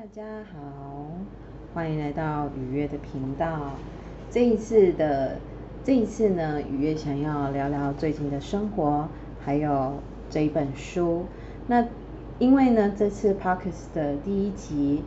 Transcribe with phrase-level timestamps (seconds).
[0.00, 1.10] 大家好，
[1.74, 3.72] 欢迎来到雨月的频道。
[4.30, 5.36] 这一次的
[5.84, 9.06] 这一次呢，雨月想要聊聊最近的生活，
[9.44, 9.92] 还有
[10.30, 11.26] 这一本书。
[11.66, 11.86] 那
[12.38, 15.02] 因为呢，这次 Parkes 的第一集，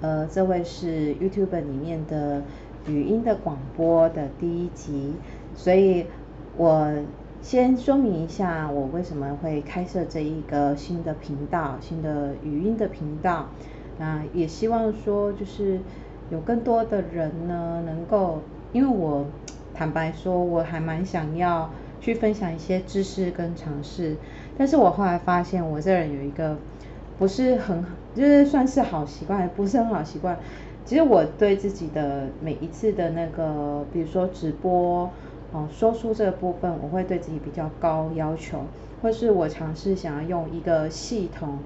[0.00, 2.42] 呃，这位是 YouTube 里面的
[2.86, 5.12] 语音的广播的第一集，
[5.54, 6.06] 所以
[6.56, 6.90] 我
[7.42, 13.48] 先说明一下，我为什么会开设这一个新的频道，新的语音的频道。
[13.98, 15.80] 那也希望说，就是
[16.30, 18.40] 有更多的人呢，能够，
[18.72, 19.24] 因为我
[19.74, 24.16] 坦白说，我还蛮想要去分享一些知识跟尝试，
[24.56, 26.56] 但是我后来发现，我这人有一个
[27.18, 30.38] 不是很，就是算是好习惯，不是很好习惯。
[30.84, 35.10] 其实我对自己的每一次的那个，比如说直播，
[35.52, 38.60] 哦，说书这个部分，我会对自己比较高要求，
[39.02, 41.58] 或是我尝试想要用一个系统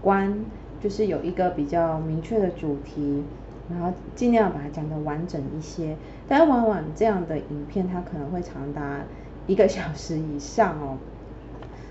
[0.00, 0.44] 观。
[0.82, 3.22] 就是有一个比较明确的主题，
[3.70, 5.96] 然后尽量把它讲得完整一些。
[6.26, 9.00] 但往往这样的影片，它可能会长达
[9.46, 10.96] 一个小时以上哦。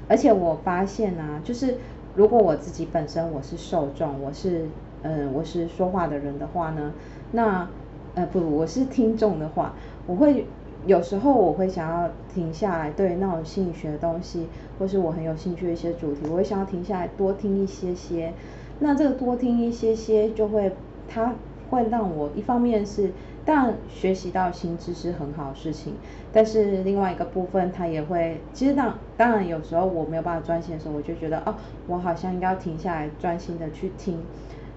[0.08, 1.78] 而且我发现啊，就是
[2.16, 4.66] 如果我自己本身我是受众，我是
[5.04, 6.94] 嗯、我是说话的人的话呢，
[7.32, 7.70] 那
[8.16, 9.76] 呃不，我是听众的话，
[10.08, 10.46] 我会
[10.86, 14.48] 有时候我会想要停下来，对那种心理学的东西，
[14.80, 18.34] 或是我很有兴趣的一些主题，我会想要停下来多听一些些。
[18.80, 20.72] 那这个多听一些些，就会，
[21.08, 21.36] 它
[21.70, 23.12] 会让我一方面是，
[23.46, 25.94] 当然学习到新知识很好事情，
[26.32, 31.56] 但是另外一个部分，它也会，其实当当然有时候我没有办法专心的时候，我就觉得哦，
[31.88, 34.18] 我好像应该要停下来专心的去听，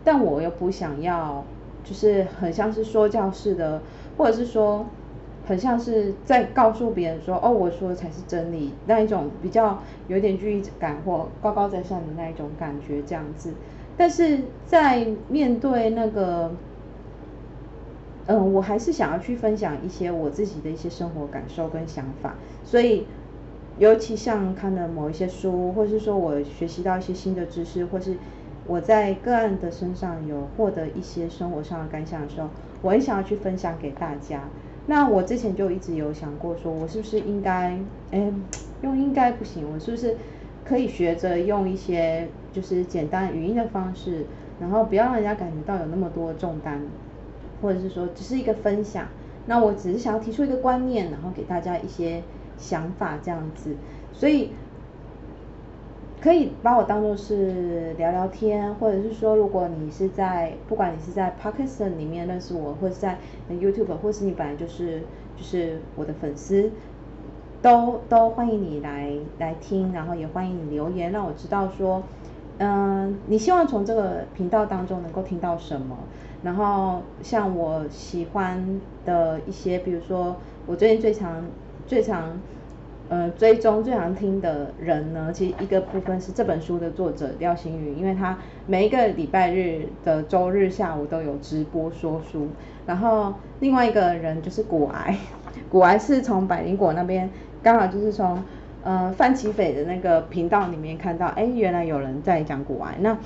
[0.03, 1.45] 但我又不想要，
[1.85, 3.81] 就是很像是说教式的，
[4.19, 4.85] 或者是说，
[5.47, 13.55] 很像是在告诉别人说，哦，我说的才是真理，那一种比较有点距离感或高高在上的那一种感觉，这样子。
[13.97, 16.53] 但是在面对那个，
[18.27, 23.07] 嗯、我还是想要去分享一些我自己的一些生活感受跟想法，所以
[23.79, 28.17] 尤其像看了某一些书，或是说我学习到一些新的知识，或是
[28.67, 32.49] 我在个案的身上有获得一些生活上的感想的时候，
[32.81, 34.45] 我很想要去分享给大家。
[34.87, 37.79] 那我之前就一直有想过，说我是不是应该，
[38.11, 38.33] 哎，
[38.83, 40.17] 用应该不行，我是不是？
[40.65, 44.27] 可以学着用一些就是简单语音的方式，
[44.61, 46.81] 然后不要让人家感觉到有那么多重担，
[47.61, 49.09] 或者是说只是一个分享。
[49.47, 52.23] 那我只是想要提出一个观念，然后给大家一些
[52.57, 53.75] 想法这样子。
[54.13, 54.51] 所以
[56.21, 63.19] 可以把我当做是聊聊天，或者是说如果你是在不管你是在 Podcast 里面认识我，或者在
[63.51, 65.01] YouTube，或是你本来就是
[65.37, 66.71] 就是我的粉丝。
[67.61, 72.03] 都都欢迎你来来听，然后也欢迎你留言，让我知道说，
[72.65, 75.99] 嗯，你希望从这个频道当中能够听到什么。
[76.45, 81.43] 然后像我喜欢的一些，比如说我最近最常
[81.89, 82.39] 最常
[83.09, 92.47] 呃追踪最常听的人呢，其实一个部分是这本书的作者廖星宇，因为他每一个礼拜日的周日下午都有直播说书。
[92.87, 95.19] 然后另外一个人就是古癌，
[95.69, 97.29] 古癌是从百灵果那边。
[97.61, 98.43] 刚好就是从
[98.85, 102.97] 呃范奇斐的那个频道里面看到，哎，原来有人在讲股癌。
[103.01, 103.17] 那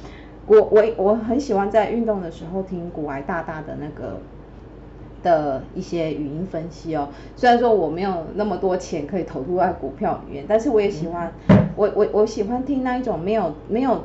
[0.46, 4.20] 我我我很喜欢在运动的时候听股癌大大的那个
[5.22, 7.08] 的一些语音分析哦。
[7.34, 11.32] 虽然说我没有那么多钱可以投入在股票里面，但是我也喜欢，
[11.74, 14.04] 我我我喜欢听那一种没有没有，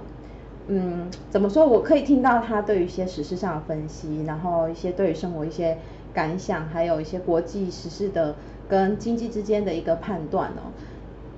[0.67, 1.67] 嗯，怎么说？
[1.67, 5.77] 我可以听到他对于一些时事上的分析，然后一些对于生活一些
[6.13, 8.35] 感想，还有一些国际时事的。
[8.69, 10.71] 跟经济之间的一个判断哦，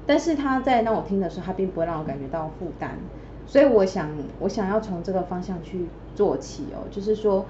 [0.05, 2.91] 但是他在让我听的时候，他并不会让我感觉到负担，
[3.45, 4.09] 所以我想，
[4.39, 7.45] 我想要从这个方向去做起哦，就是说，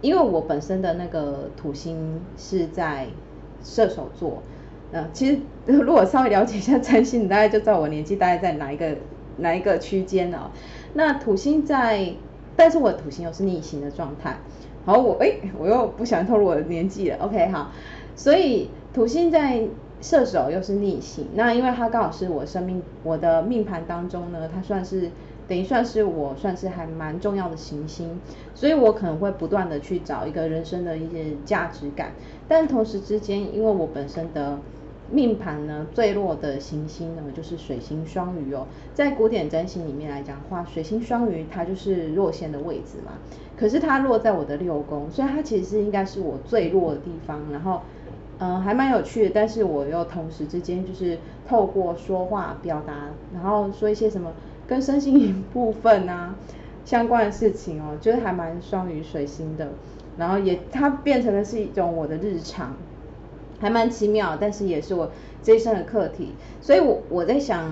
[0.00, 3.06] 因为我本身的那个土星是在
[3.62, 4.42] 射手座，
[4.92, 8.96] 呃，其实如果稍微了解一下占星，你大概就知道我年纪大概在哪一个
[9.36, 10.50] 哪一个区间了。
[10.94, 12.12] 那土星在，
[12.56, 14.36] 但是我的土星又是逆行的状态。
[14.84, 17.18] 好，我哎，我又不想透露我的年纪了。
[17.20, 17.70] OK，好，
[18.16, 18.70] 所以。
[18.94, 19.60] 土星在
[20.04, 25.08] 射手又是逆行，那因为它刚好是我生命我的命盘当中呢，它算是
[25.48, 28.20] 等于算是我算是还蛮重要的行星，
[28.54, 32.12] 所以我可能会不断的去找一个人生的一些价值感，
[32.46, 34.58] 但同时之间，因为我本身的
[35.10, 43.12] 命盘呢最弱的行星呢就是水星双鱼哦，在古典占星里面来讲的话，水星双鱼它就是弱线的位置嘛，
[43.56, 47.80] 可是它落在我的六宫，所以它其实是应该是我最弱的地方，然后。
[48.40, 52.92] 嗯，还蛮有趣的，但是我又同时之间就是透过说话表达，
[53.32, 54.32] 然后说一些什么
[54.66, 56.34] 跟身心灵部分啊，
[56.84, 59.68] 相关的事情哦，就是还蛮双鱼水星的，
[60.18, 62.74] 然后也它变成的是一种我的日常，
[63.60, 65.10] 还蛮奇妙，但是也是我
[65.42, 67.70] 这一生的课题，所以我我在想，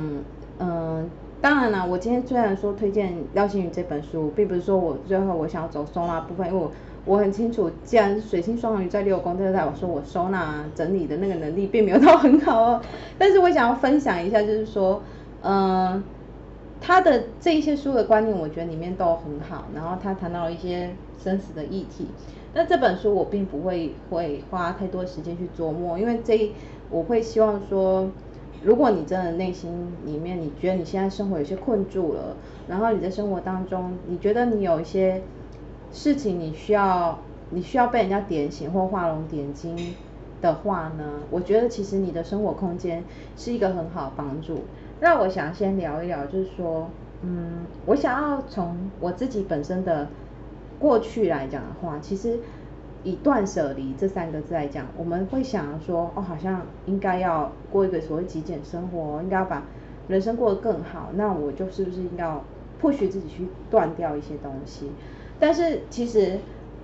[0.59, 1.05] 嗯、呃，
[1.41, 6.71] 当然了，我今天虽然说推荐廖心筠这本书，并不是说我最后我想要走收纳部分，因为我
[7.05, 12.81] 我很清楚，既然水星双鱼在六宫，就代表说我收纳整理的那个能力并没有到很好哦，
[13.19, 15.03] 但是我想要分享一下，就是说，
[15.43, 16.03] 嗯、
[16.81, 19.65] 他的这一些书的观念，我觉得里面都很好。
[19.75, 22.07] 然后他谈到了一些生死的议题。
[22.55, 26.53] 那这本书我并不会会花太多时间去琢磨，因为这
[26.91, 28.09] 我会希望说，
[28.63, 32.37] 如果你真的内心里面你觉得你现在生活有些困住了，
[32.69, 35.23] 然后你在生活当中你觉得你有一些
[35.93, 37.19] 事情你需要
[37.51, 39.95] 你需要被人家点醒或画龙点睛
[40.41, 43.05] 的话呢，我觉得其实你的生活空间
[43.37, 44.61] 是一个很好的帮助。
[45.01, 46.89] 那我想先聊一聊，就是说，
[47.23, 50.09] 嗯，我想要从我自己本身的
[50.79, 52.39] 过去来讲的话，其实
[53.05, 59.63] 以断舍离这三个字来讲，我们会想说，哦，好像应该要过一个所谓极简生活，应该要把
[60.09, 62.43] 人生过得更好，那我就是不是应该要
[62.81, 64.91] 迫使自己去断掉一些东西？
[65.43, 66.39] 但是其实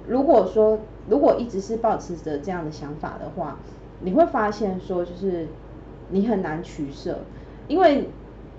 [0.08, 3.56] 如果说，如果一直是抱持着这样的想法的话，
[4.00, 5.46] 你会发现说，就是
[6.10, 7.20] 你很难取舍。
[7.68, 8.08] 因为，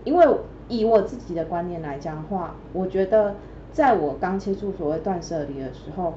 [0.05, 0.25] 因为
[0.69, 3.35] 以我自己的观念来讲的话，我觉得
[3.73, 6.13] 在我刚接触所谓断舍离的时候，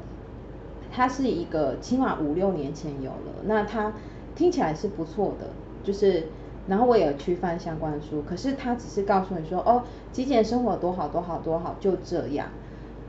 [0.93, 3.95] 它是一个起码五六年前有了，那它
[4.37, 5.49] 听起来是不错的，
[5.83, 6.29] 就是，
[6.69, 9.83] 然后我也有去翻相关书，可是它只是告诉你说，哦，
[10.13, 12.47] 极简生活多好多好多好，就这样。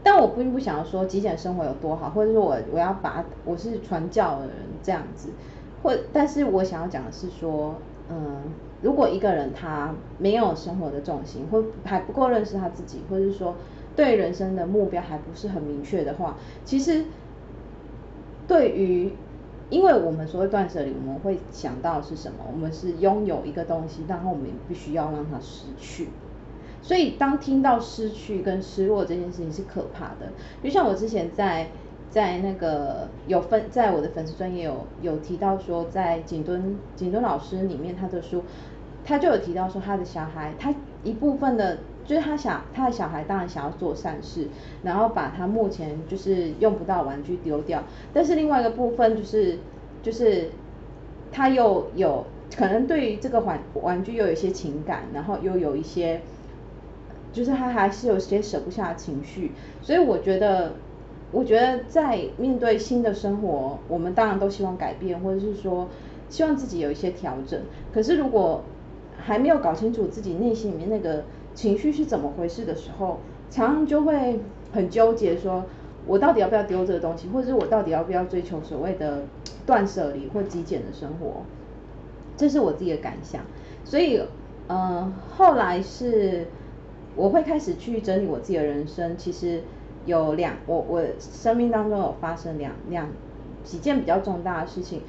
[0.03, 5.29] 但我并不想要说极简生活有多好，或者说我我要把我是传教的人这样子，
[5.81, 7.75] 或，但是我想要讲的是说，
[8.09, 8.37] 嗯。
[8.83, 13.55] 如果一个人他没有生活的重心，或还不够认识他自己，或者是说
[13.95, 16.35] 对人生的目标还不是很明确的话，
[16.65, 17.05] 其实
[18.45, 19.13] 对于，
[19.69, 22.39] 因为我们所谓断舍离，我们会想到是什么？
[22.51, 26.09] 我们是拥有一个东西，然后我们也必须要让它失去。
[26.83, 30.31] 所以当听到失去跟失落这件事情是可怕的，
[30.63, 31.69] 就像我之前在。
[32.09, 38.43] 在那个有分，在我的粉丝专页有有提到说，在景敦景敦老师里面，他的书，
[39.03, 40.71] 他就有提到说，他的小孩，他
[41.03, 44.47] 一部分的，就是他想他的小孩当然想要做善事，
[44.83, 47.81] 然后把他目前就是用不到玩具丢掉，
[48.13, 49.57] 但是另外一个部分就是
[50.03, 50.51] 就是
[51.31, 56.21] 他又有可能对于这个玩玩具又有一些情感，然后又有一些，
[57.33, 59.51] 就是他还是有些舍不下情绪，
[59.81, 60.71] 所以我觉得。
[61.35, 65.89] 我觉得在面对新的生活，我们当然都希望改变，或者是说
[66.29, 67.59] 希望自己有一些调整。
[67.91, 68.61] 可是如果
[69.17, 71.23] 还没有搞清楚自己内心里面那个
[71.55, 73.17] 情绪是怎么回事的时候，
[73.49, 74.39] 常常就会
[74.71, 75.65] 很纠结，说
[76.05, 79.23] 我到底要不要丢这个东西，或者是我到底要不要追求所谓的
[79.65, 81.41] 断舍离或极简的生活？
[82.37, 83.41] 这是我自己的感想。
[83.83, 84.21] 所以，
[84.67, 86.45] 嗯、呃，后来是
[87.15, 89.61] 我会开始去整理我自己的人生，其实。
[90.05, 93.07] 有两，我我生命当中有发生两两
[93.63, 94.99] 几件比较重大的事情，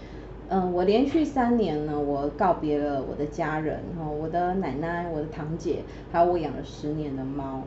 [0.49, 5.81] 嗯，我连续三年呢，我告别了我的家人，哈，我的奶奶、我的堂姐，
[6.13, 7.63] 还有我养了十年的猫，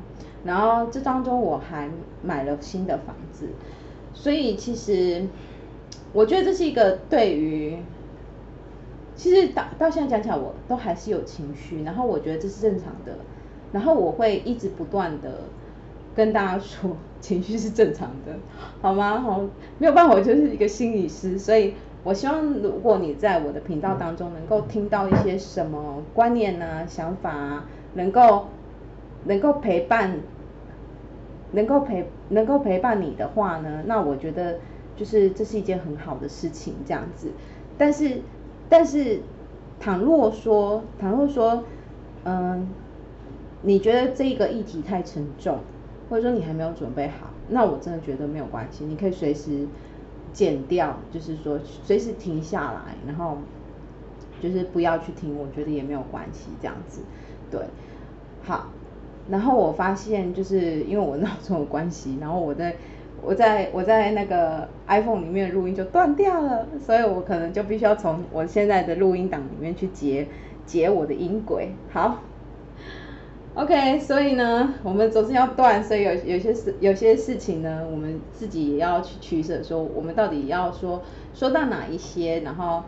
[0.45, 1.89] 然后这当中我还
[2.23, 3.49] 买了新的房子，
[4.13, 5.27] 所以其实
[6.13, 7.77] 我觉得这是一个对于，
[9.17, 13.17] 其实到到现在讲起来，我都还是有情绪，然后我觉得这是正常的，
[13.77, 15.31] 然后我会一直不断的。
[16.15, 18.33] 跟大家说，情绪是正常的，
[18.81, 19.19] 好吗？
[19.19, 19.39] 好，
[19.77, 28.47] 没有办法，我就是一个心理师，所以我希望如果你在我的频道当中能够听到一些什么观念啊、想法啊，能够
[29.25, 30.17] 能够陪伴，
[31.51, 34.57] 能够陪能够陪伴你的话呢，那我觉得
[34.95, 37.29] 就是这是一件很好的事情，这样子。
[37.77, 38.21] 但是
[38.69, 39.19] 但是，
[39.79, 41.63] 倘若说倘若说，
[42.23, 42.67] 嗯，
[43.61, 45.59] 你觉得这个议题太沉重。
[46.09, 49.67] 或者说你还没有准备好，那我真的觉得没有关系，你可以随时
[50.31, 53.37] 剪掉，就是说随时停下来，然后
[54.39, 57.01] 就是不要去听，我觉得也没有关系，这样子，
[57.51, 57.59] 对，
[58.41, 58.67] 好，
[59.29, 62.77] 然后我发现就是因为我闹钟有关系，然后我在
[63.21, 70.25] 我在我在那个 iPhone 里面的录音就断掉了，所以我可能就必须要从我现在的录音档里面去截
[70.65, 72.21] 截我的音轨，好。
[73.57, 81.01] OK，所以呢，我们总是要断，所以有有些事有些事情呢，我们自己也要去取舍，说我们到底要说
[81.33, 82.83] 说到哪一些，然后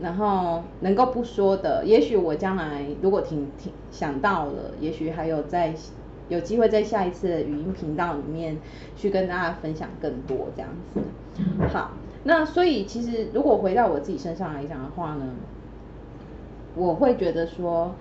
[0.00, 5.74] 然后能够不说的，也许我将来如果挺挺想到了，也许还有在
[6.30, 8.56] 有机会在下一次的语音频道里面
[8.96, 11.00] 去跟大家分享更多这样子。
[11.70, 11.90] 好，
[12.22, 15.34] 那所以其实如果回到我自己身上来讲的话呢，
[16.74, 17.94] 我会觉得说，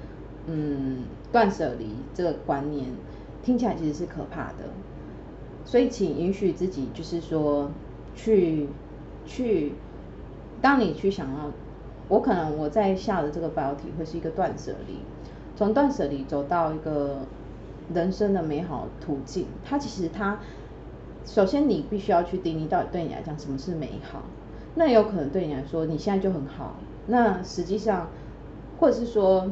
[0.48, 2.86] 嗯，断舍离这个观念
[3.44, 4.70] 听起来其实是可怕的，
[5.66, 7.72] 所以请允许自己就是说
[8.16, 8.68] 去
[9.26, 9.74] 去，
[10.62, 11.52] 当你去想要。
[12.10, 14.98] 我可能我在下的这个标题会是一个断舍离，
[15.56, 17.20] 从断舍离走到一个
[17.94, 19.48] 人生的美好途径。
[19.64, 20.38] 它其实它，
[21.26, 24.22] 首先你必须要去定义到底对你来讲什么是美好。
[24.76, 26.76] 那有可能对你来说你现在就很好。
[27.08, 28.10] 那实际上，
[28.80, 29.50] 或者是说，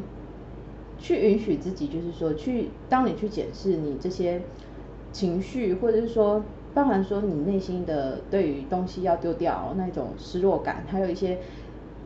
[1.02, 4.42] 去允许自己，就是说去当你去检视你这些
[5.12, 6.44] 情绪，或者是说
[6.74, 11.40] 包含说你内心的对于东西要丢掉那种失落感，还有一些。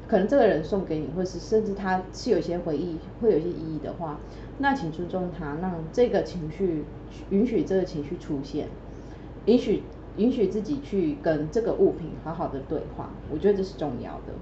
[0.07, 4.19] 可能这个人送给你，或是甚至他是有一些回忆，会有一些意义的话，
[4.59, 6.85] 那请尊重他，让这个情绪
[7.31, 8.67] 允许这个情绪出现，
[9.47, 9.81] 允许
[10.17, 14.33] 允许自己去跟这个物品好好的对话，我觉得这是重要的。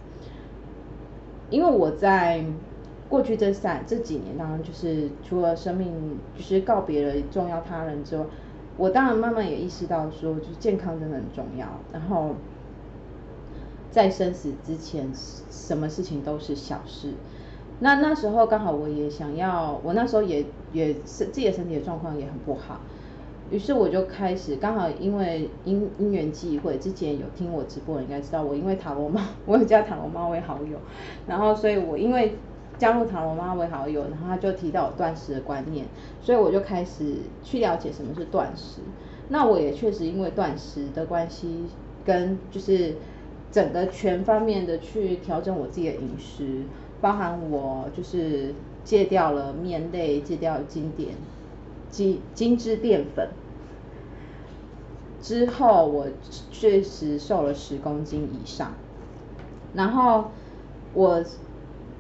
[1.49, 2.43] 因为我在
[3.09, 8.25] 过去这三这几年当中，就是除了生命就是告别了重要他人之外，
[8.77, 12.35] 我当然慢慢也意识到说，就是健康真的很重要，然后。
[13.91, 15.07] 在生死之前，
[15.51, 17.09] 什么事情都是小事。
[17.79, 22.79] 那那时候刚好我也想要，我那时候也也是自己的身体的状况也很不好，
[23.51, 30.79] 于是我就开始刚好因为因因缘际会，之前有听我直播应该知道我因为塔罗猫， 我有加塔罗猫为好友，
[31.27, 32.33] 然后所以我因为
[32.77, 35.85] 加入塔罗妈为好友，然后他就提到我断食的观念，
[36.21, 38.81] 所以我就开始去了解什么是断食。
[39.29, 41.65] 那我也确实因为断食的关系，
[42.05, 42.95] 跟就是。
[43.53, 46.63] 整个全方面的去调整我自己的饮食，
[46.99, 51.09] 包含我就是戒掉了面类，戒掉了精点、
[51.91, 53.29] 精精致淀粉。
[55.21, 56.07] 之后我
[56.49, 58.73] 确实瘦了十公斤以上，
[59.75, 60.31] 然后
[60.95, 61.23] 我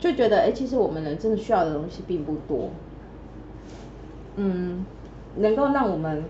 [0.03, 2.71] 就觉得，哎，其实我们人真的需要的东西并不多。
[4.35, 4.85] 嗯，
[5.37, 6.25] 能够让我们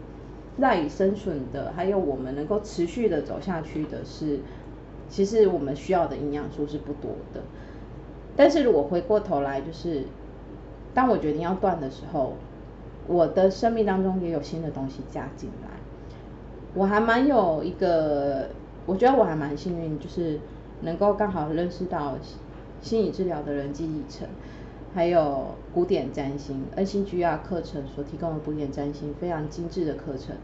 [0.58, 4.42] 赖以生存的，还有我们能够持续的走下去的是。
[5.10, 7.42] 其实我们需要的营养素是不多的，
[8.36, 10.04] 但是如果回过头来，就是
[10.94, 12.34] 当我决定要断的时候，
[13.08, 15.70] 我的生命当中也有新的东西加进来。
[16.74, 18.50] 我还蛮有一个，
[18.86, 20.40] 我觉得我还蛮幸运，就是
[20.82, 22.18] 能够刚好认识到
[22.84, 24.28] 心理治疗的人际历程，
[24.94, 30.36] 还有古典占星、恩星 GR 课程所提供的古典占星非常精致的课程。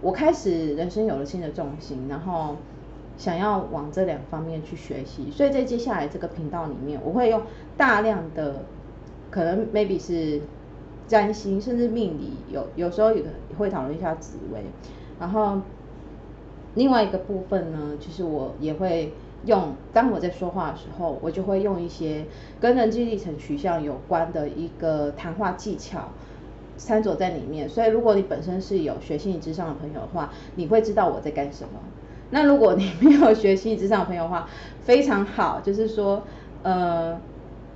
[0.00, 2.54] 我开始人生有了新的重心，然后。
[3.16, 7.42] 想要往这两方面去学习，所以在接下来这个频道里面，我会用
[7.76, 8.64] 大量的
[9.30, 10.40] 可能 maybe 是
[11.06, 13.22] 占星，甚至命理，有有时候也
[13.58, 14.64] 会讨论一下紫微。
[15.18, 15.60] 然后
[16.76, 19.12] 另外一个部分呢，其实我也会
[19.46, 22.26] 用，当我在说话的时候，我就会用一些
[22.60, 26.08] 跟人际历程取向有关的一个谈话技巧
[26.76, 27.68] 掺杂在里面。
[27.68, 31.80] 所以如果你本身是有学心理咨商的朋友的话，你会知道我在干什么。
[32.30, 34.48] 那如果你 没有学心理咨商的朋友的话，
[34.82, 36.22] 非常好，就是说，
[36.62, 37.18] 呃，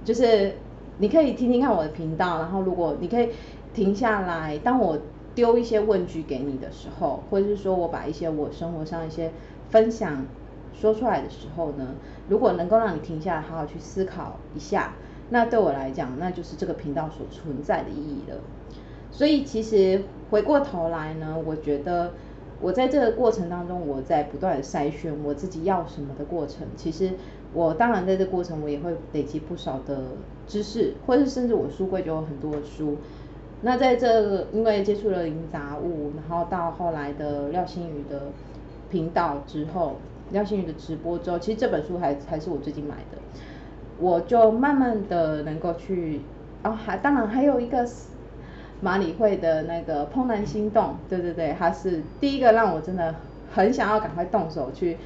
[0.05, 0.57] 就是
[0.99, 3.31] 你可以听听看我的频道，然后如果你可以
[3.73, 4.99] 停下来，当我
[5.35, 9.33] 丢一些问句给你的时候，或者是说我把一些我生活上一些
[9.71, 10.25] 分享
[10.75, 11.95] 说出来的时候呢，
[12.29, 14.93] 如果能够让你停下来好好去思考一下，
[15.31, 18.37] 那对我来讲，那就是这个频道所存在的意义了。
[19.11, 22.13] 所以其实回过头来呢，我觉得。
[22.61, 26.67] 我在这个过程当中，我在不断的筛选我自己要什么的过程。
[26.77, 27.11] 其实
[27.53, 29.99] 我当然在这过程，我也会累积不少的
[30.47, 32.97] 知识，或是甚至我书柜就有很多的书。
[33.61, 38.29] 那在这个因为接触了零杂物，然后到后来的廖新宇的
[38.89, 39.97] 频道之后，
[40.31, 43.19] 廖心宇的直播之后，其实这本书还还是我最近买的，
[43.99, 46.21] 我就慢慢的能够去，
[46.63, 47.87] 哦，还当然还有一个。
[48.81, 53.15] 马里会的那个《怦然心动》，对对对，他是第一个让我真的
[53.51, 54.99] 很想要赶快动手去，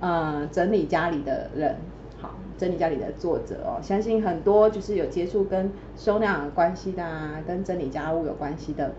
[0.00, 1.76] 呃，整理家里的人，
[2.20, 8.92] 好，整理家里的作者哦，相信很多就是有接触跟收纳关系的啊，跟整理家务有关系的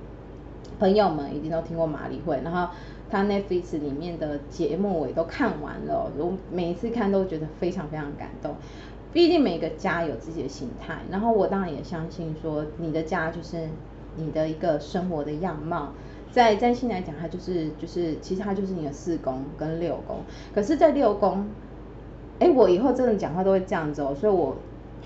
[0.80, 2.74] 朋友们，一定都听过马里会，然后
[3.14, 8.56] 他 Netflix 里面的节目我也都看完了，我每一次看都觉得非常非常感动，
[9.14, 13.70] 毕竟每个家有自己的形态，然后我当然也相信说你的家就是。
[14.16, 15.92] 你的一个生活的样貌，
[16.32, 20.18] 在占星来讲，它就是就是，其实它就是你的四宫跟六宫。
[20.54, 21.48] 可是，在六宫，
[22.38, 24.56] 哎，我以后真的讲话都会这样子哦，所以我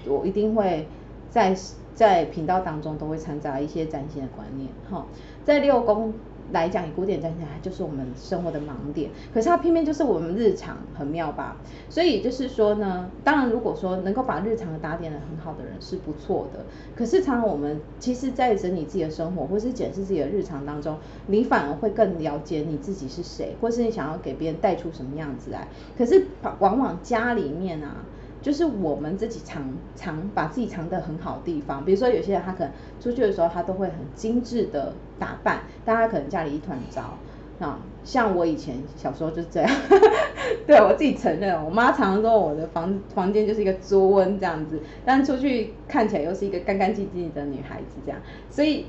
[0.06, 0.86] 我一定会
[1.30, 1.56] 在
[1.94, 5.06] 在频道当中都会掺杂一些占星的观念，哈，
[5.46, 6.14] 在六宫。
[6.52, 9.12] 来讲，以古典站起来，就是我们生活的盲点。
[9.34, 11.58] 可是它偏偏就是我们日常很妙吧？
[11.90, 16.66] 所以就是说呢，当然如果说能够把日常打点的很好的人是不错的。
[16.96, 25.68] 可是常常我们其实，在整理自己的生活或是检视自己的日常当中，你反而会更了解你自己是谁，或是你想要给别人带出什么样子来。
[25.98, 26.28] 可是
[26.60, 28.06] 往往家里面啊。
[28.48, 29.62] 就是我们自己藏
[29.94, 37.18] 藏，把自己藏得很好地方，比如说有些人他可能出去的时候，他都会很精致的打扮，但他可能家里一团糟
[37.60, 37.78] 啊。
[38.06, 39.70] 像我以前小时候就是这样，
[40.66, 48.18] 对我自己承认，我妈常常说我的房房间就是一个作瘟这样子，但出去看起来又是一个干干净净的女孩子这样。
[48.50, 48.86] 所以，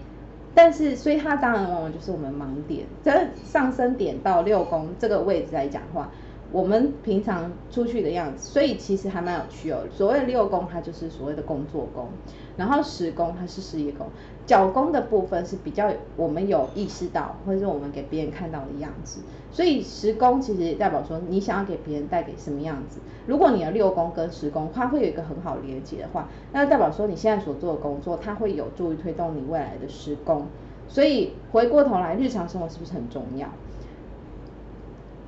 [0.54, 3.12] 但是，所以他当然往往就是我们盲点，这
[3.44, 6.08] 上升点到六宫这个位置来讲的话。
[6.50, 9.80] 我们平常出去的样子，所以其实还蛮有趣哦。
[9.92, 12.08] 所谓六宫，它就是所谓的工作宫，
[12.56, 14.06] 然后十宫它是事业宫，
[14.46, 19.20] 角宫的部分是比较我们有意识到，或者是我们给别人看到的样子。
[19.50, 23.00] 所以十宫其实代表说，你想要给别人带给什么样子。
[23.26, 30.46] 如果你的六宫跟十宫，它会有一个很好连接的话，那代表说你现在所做的工作，它会有助于推动你未来的十宫。
[30.88, 33.46] 所以回过头来，日常生活是不是很重要？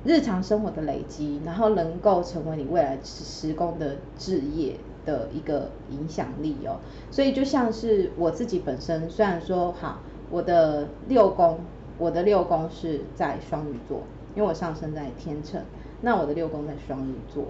[0.03, 6.79] 日常生活的累积，然后能够成为你未来十宫的置业的一个影响力哦。
[7.11, 9.99] 所以就像是我自己本身，虽然说好，
[10.31, 11.59] 我的六宫，
[11.99, 14.01] 我的六宫是在双鱼座，
[14.35, 15.61] 因为我上升在天秤，
[16.01, 17.45] 那我的六宫在双鱼座，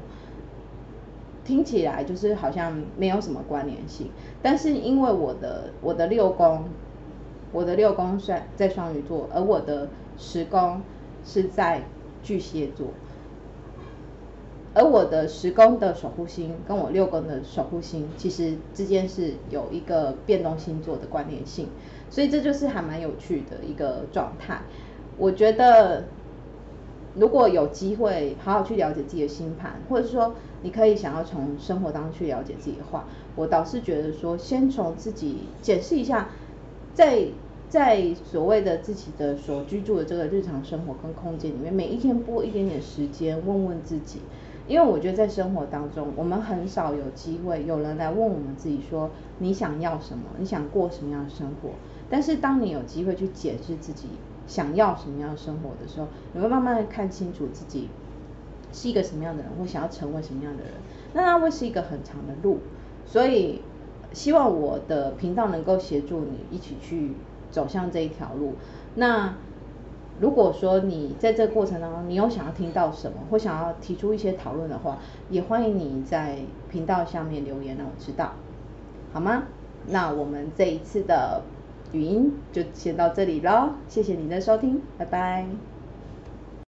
[1.45, 6.65] 听起来就是好像没有什么关联性，但是因为我的我的六宫，
[7.53, 10.81] 我的六宫在在双鱼座，而我的十宫
[11.23, 11.83] 是在。
[12.23, 12.87] 巨蟹座，
[14.73, 21.67] 而我的十宫的守护星跟我六宫的守护星，其实之间是有一个变动星座的关联性，
[22.09, 24.61] 所以这就是还蛮有趣的一个状态。
[25.17, 26.05] 我觉得
[27.15, 33.05] 如果有机会好好去了解自己的星盘，或者说你可以想要从生活当中去了解自己的话，
[33.35, 36.29] 我倒是觉得说，先从自己检视一下，
[36.93, 37.27] 在。
[37.71, 44.19] 在所谓的自己的所居住的这个日常生活跟空间里面，每一天拨一点点时间问问自己，
[44.67, 51.69] 因为我觉得在生活当中，我们很少有机会有人来问我们自己说，你想要什么，你想过什么样的生活。
[52.09, 54.09] 但是当你有机会去解释自己
[54.45, 57.87] 想要什么样的生活的时候，你会慢慢看清楚自己
[58.73, 60.73] 是一个什么样的人，或想要成为什么样的人。
[61.13, 62.59] 那它会是一个很长的路，
[63.05, 63.61] 所以
[64.11, 67.11] 希望我的频道能够协助你一起去。
[67.51, 68.55] 走向这一条路，
[68.95, 69.35] 那
[70.19, 74.97] 如果说你在这个过程当中，你有想要听到什么，或想要提出一些讨论的话，
[75.29, 76.37] 也欢迎你在
[76.69, 78.33] 频道下面留言让我知道，
[79.13, 79.43] 好吗？
[79.87, 81.41] 那我们这一次的
[81.91, 85.70] 语音就先到这里喽，谢谢你的收听，拜拜。